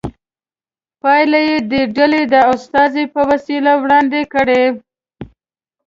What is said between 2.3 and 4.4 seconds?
د استازي په وسیله وړاندې